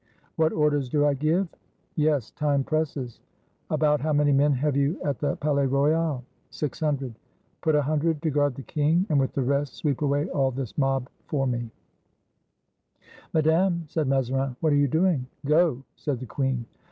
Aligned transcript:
"What 0.35 0.51
orders 0.51 0.89
do 0.89 1.05
I 1.05 1.13
give?" 1.13 1.47
"Yes; 1.95 2.31
time 2.31 2.63
presses." 2.63 3.19
"About 3.69 4.01
how 4.01 4.11
many 4.13 4.31
men 4.31 4.51
have 4.53 4.75
you 4.75 4.99
at 5.03 5.19
the 5.19 5.35
Palais 5.35 5.67
Royal?" 5.67 6.23
"Six 6.49 6.79
hundred." 6.79 7.13
"Put 7.61 7.75
a 7.75 7.83
hundred 7.83 8.19
to 8.23 8.31
guard 8.31 8.55
the 8.55 8.63
king, 8.63 9.05
and 9.09 9.19
with 9.19 9.33
the 9.33 9.43
rest 9.43 9.75
sweep 9.75 10.01
away 10.01 10.27
all 10.31 10.49
this 10.49 10.75
mob 10.75 11.07
for 11.27 11.45
me." 11.45 11.69
267 13.31 13.31
FRANCE 13.31 13.45
"Madame," 13.45 13.85
said 13.89 14.07
Mazarin, 14.07 14.55
"what 14.59 14.73
are 14.73 14.81
you 14.81 14.87
doing?" 14.87 15.27
"Go!" 15.45 15.83
said 15.95 16.19
the 16.19 16.25
queen. 16.25 16.65